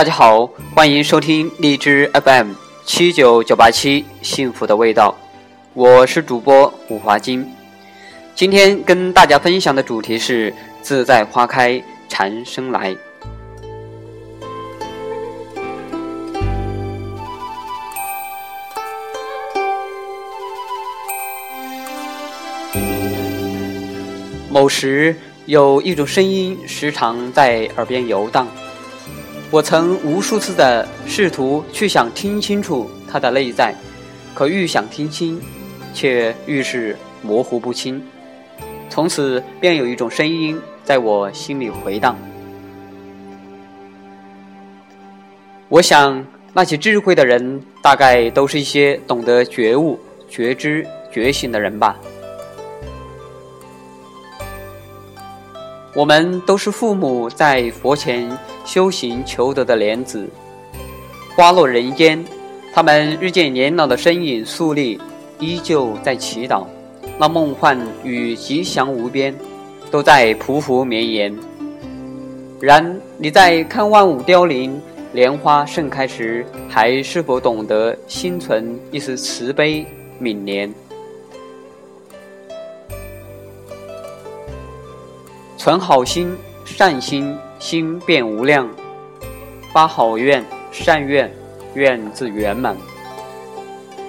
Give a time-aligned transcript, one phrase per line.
[0.00, 2.52] 大家好，欢迎收听荔枝 FM
[2.86, 5.14] 七九九八七幸福的味道，
[5.74, 7.46] 我是主播五华金。
[8.34, 12.96] 今天跟大家分享的主题是自在花开蝉声来。
[24.48, 28.48] 某时有一种声音时常在耳边游荡。
[29.52, 33.74] 我曾无数次的试图去想听清楚它的内在，
[34.32, 35.40] 可愈想听清，
[35.92, 38.00] 却愈是模糊不清。
[38.88, 42.16] 从此便有一种声音在我心里回荡。
[45.68, 51.96] 我想，那些智慧的人，大概都是一些懂得觉悟、觉知、觉醒的人吧。
[55.94, 58.30] 我们都是父母在佛前
[58.64, 60.28] 修行求得的莲子，
[61.34, 62.24] 花落人间，
[62.72, 65.00] 他们日渐年老的身影肃立，
[65.40, 66.64] 依旧在祈祷。
[67.18, 69.34] 那梦幻与吉祥无边，
[69.90, 71.36] 都在匍匐绵延。
[72.60, 74.80] 然你在看万物凋零、
[75.12, 79.84] 莲花盛开时，还是否懂得心存一丝慈悲
[80.22, 80.70] 悯怜？
[85.60, 88.66] 存好心、善心，心便无量；
[89.74, 91.30] 发好愿、善愿，
[91.74, 92.74] 愿自圆满。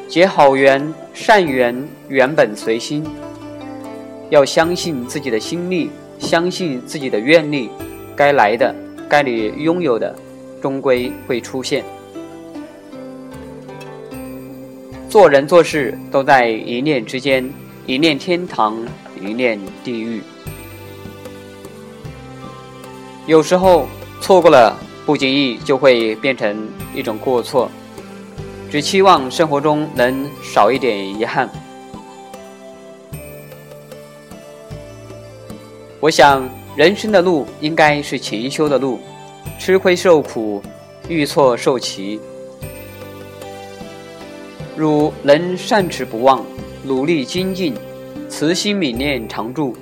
[0.07, 3.05] 结好缘、善缘，缘本随心。
[4.29, 7.69] 要相信自己的心力，相信自己的愿力，
[8.15, 8.73] 该来的、
[9.09, 10.15] 该你拥有的，
[10.61, 11.83] 终归会出现。
[15.09, 17.51] 做人做事都在一念之间，
[17.85, 18.77] 一念天堂，
[19.21, 20.21] 一念地狱。
[23.31, 23.87] 有时候
[24.19, 27.71] 错过了，不经意就会变成一种过错。
[28.69, 31.49] 只期望生活中能少一点遗憾。
[36.01, 36.43] 我想，
[36.75, 38.99] 人生的路应该是勤修的路，
[39.57, 40.61] 吃亏受苦，
[41.07, 42.19] 遇错受其。
[44.75, 46.43] 汝能善持不忘，
[46.83, 47.75] 努力精进，
[48.27, 49.73] 慈心泯念常驻，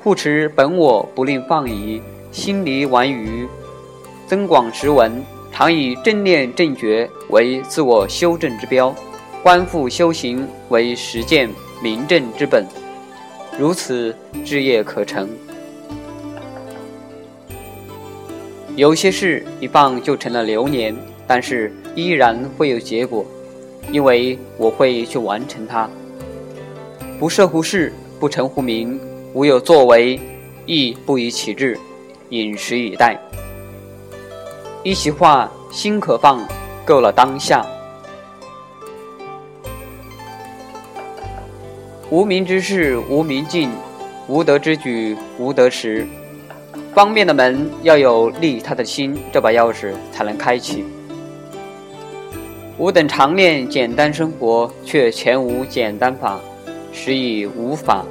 [0.00, 2.00] 护持本我不令放逸。
[2.36, 3.48] 心离玩于
[4.26, 8.94] 增广识文，常以正念正觉为自我修正之标，
[9.42, 11.48] 观复修行为实践
[11.82, 12.66] 明正之本，
[13.58, 14.14] 如此
[14.44, 15.26] 志业可成。
[18.76, 20.94] 有些事一放就成了流年，
[21.26, 23.24] 但是依然会有结果，
[23.90, 25.88] 因为我会去完成它。
[27.18, 29.00] 不涉乎事，不成乎名，
[29.32, 30.20] 无有作为，
[30.66, 31.78] 亦不以其志。
[32.30, 33.16] 饮食以待，
[34.82, 36.44] 一席话，心可放，
[36.84, 37.64] 够了当下。
[42.10, 43.70] 无名之事无名尽，
[44.26, 46.06] 无德之举无德时。
[46.94, 50.84] 方便的门要有利他的心，这把钥匙才能开启。
[52.78, 56.40] 吾等常念简单生活，却全无简单法，
[56.92, 58.04] 实以无法。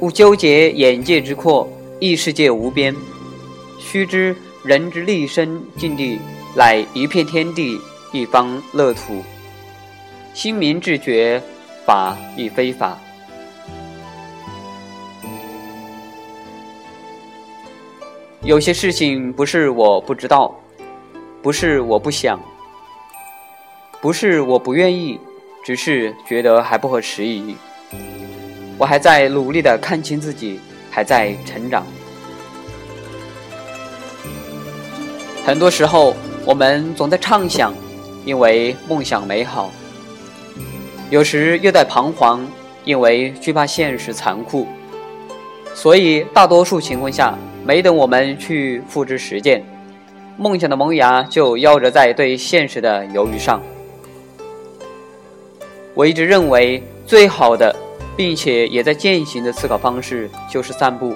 [0.00, 1.68] 勿纠结眼界之阔。
[2.00, 2.94] 异世界无边，
[3.78, 4.34] 须知
[4.64, 6.18] 人之立身境地，
[6.54, 7.78] 乃一片天地，
[8.12, 9.22] 一方乐土。
[10.34, 11.40] 心明志觉，
[11.86, 12.98] 法亦非法。
[18.42, 20.54] 有些事情不是我不知道，
[21.40, 22.38] 不是我不想，
[24.02, 25.18] 不是我不愿意，
[25.64, 27.54] 只是觉得还不合时宜。
[28.76, 30.58] 我还在努力的看清自己。
[30.94, 31.84] 还在成长。
[35.44, 36.14] 很多时候，
[36.44, 37.74] 我们总在畅想，
[38.24, 39.70] 因为梦想美好；
[41.10, 42.46] 有时又在彷徨，
[42.84, 44.68] 因为惧怕现实残酷。
[45.74, 49.64] 所以，大多数情况下，没等我们去付之实践，
[50.36, 53.60] 梦想的萌芽就夭折在对现实的犹豫上。
[55.92, 57.74] 我一直认为，最好的。
[58.16, 61.14] 并且也在践行的思考方式就是散步。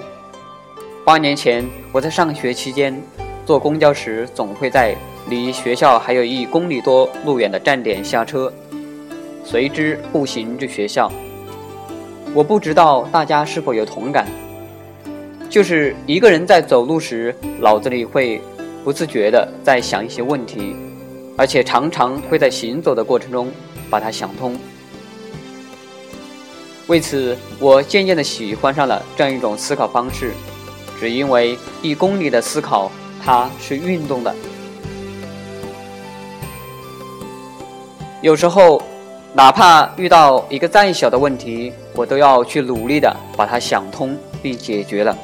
[1.05, 3.01] 八年前，我在上学期间
[3.45, 4.95] 坐公交时，总会在
[5.29, 8.51] 离学校还有一公里多路远的站点下车，
[9.43, 11.11] 随之步行至学校。
[12.33, 14.27] 我不知道大家是否有同感，
[15.49, 18.39] 就是一个人在走路时，脑子里会
[18.83, 20.75] 不自觉地在想一些问题，
[21.35, 23.49] 而且常常会在行走的过程中
[23.89, 24.55] 把它想通。
[26.89, 30.33] 为此我渐渐的喜欢上了这样一种思考方式
[30.99, 32.91] 只因为一公里的思考
[33.23, 34.33] 它是运动的。
[38.23, 38.81] 有时候
[39.33, 45.15] 哪怕遇到一个再小的问题我都要去努力的把它想通并解决了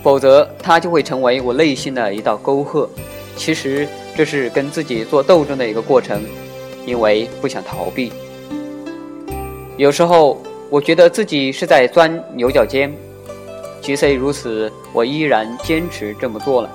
[0.00, 2.88] 否则它就会成为我内心的一道沟壑。
[3.36, 3.86] 其实
[4.16, 6.22] 这是跟自己做斗争的一个过程
[6.86, 8.12] 因为不想逃避。
[9.76, 10.40] 有时候
[10.70, 12.92] 我觉得自己是在钻牛角尖，
[13.80, 16.70] 即使如此，我依然坚持这么做了。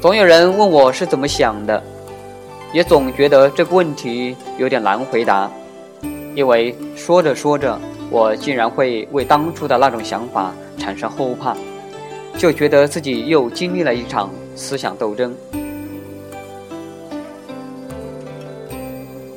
[0.00, 1.82] 总有人问我是怎么想的。
[2.70, 5.50] 也总觉得这个问题有点难回答，
[6.34, 11.56] 因为说着说着，我竟然会为当初的那种想法产生后怕，
[12.36, 15.34] 就觉得自己又经历了一场思想斗争。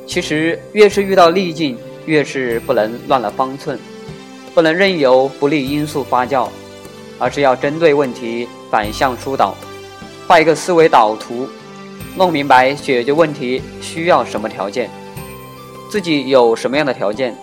[0.06, 3.78] 其实，越是遇到逆境，越是不能乱了方寸，
[4.54, 6.48] 不能任由不利因素发酵，
[7.18, 9.54] 而是要针对问题反向疏导，
[10.26, 11.48] 画一个思维导图。
[12.14, 14.90] 弄明白解决问题需要什么条件，
[15.90, 17.34] 自己有什么样的条件，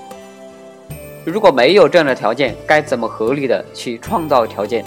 [1.26, 4.86] 如果没有这样的条件，该怎么合理的去创造条件，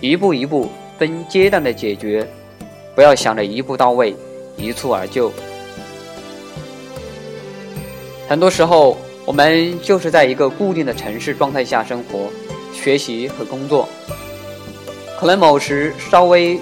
[0.00, 2.26] 一步一步分阶段的解决，
[2.94, 4.16] 不要想着一步到位，
[4.56, 5.30] 一蹴而就。
[8.28, 12.30] 很多时候，我们就是在一个固定的城市状态下生活、
[12.72, 13.88] 学习和工作，
[15.18, 16.60] 可能某时稍微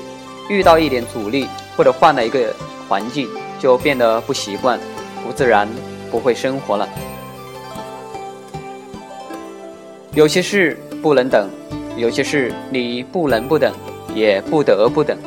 [0.48, 1.46] 遇到一点阻力。
[1.76, 2.54] 或者换了一个
[2.88, 3.28] 环境，
[3.60, 4.80] 就变得不习惯、
[5.22, 5.68] 不自然，
[6.10, 6.88] 不会生活了。
[10.14, 11.50] 有些事不能等，
[11.98, 13.70] 有些事你不能不等，
[14.14, 15.18] 也不得不等。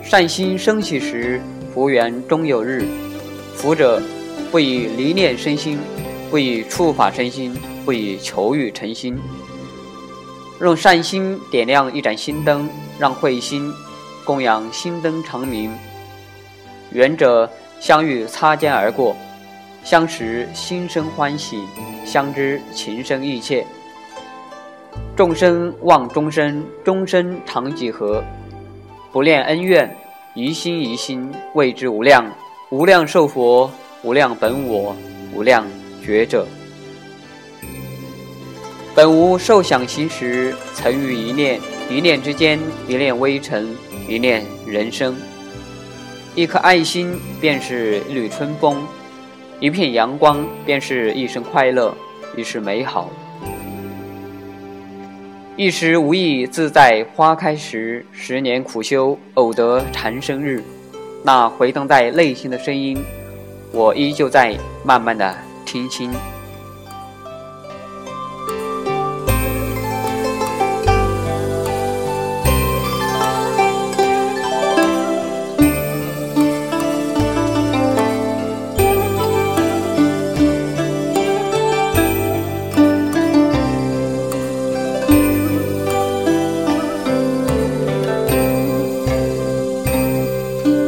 [0.00, 1.40] 善心升起时，
[1.74, 2.86] 福缘终有日。
[3.56, 4.00] 福者，
[4.54, 5.80] 不以离念生心，
[6.30, 7.52] 不以触法生心，
[7.84, 9.18] 不以求欲成心。
[10.60, 13.74] 用善心点亮一盏心灯，让慧心。
[14.24, 15.76] 供养心灯长明，
[16.92, 19.16] 缘者相遇擦肩而过，
[19.82, 21.58] 相识心生欢喜，
[22.04, 23.66] 相知情深意切。
[25.16, 28.22] 众生望终生，终生常几何？
[29.10, 29.92] 不念恩怨，
[30.32, 32.24] 疑心疑心，谓之无量。
[32.70, 33.68] 无量寿佛，
[34.04, 34.94] 无量本我，
[35.34, 35.66] 无量
[36.04, 36.46] 觉者。
[38.94, 41.58] 本无受想行识，曾于一念，
[41.90, 43.66] 一念之间，一念微尘。
[44.06, 45.16] 一念人生，
[46.34, 48.86] 一颗爱心便是一缕春风，
[49.60, 51.96] 一片阳光便是一生快乐，
[52.36, 53.08] 一世美好。
[55.56, 60.62] 一时无意自在花开时，十年苦修偶得禅生日。
[61.22, 63.02] 那回荡在内心的声音，
[63.74, 66.12] 我依旧在慢慢的听清。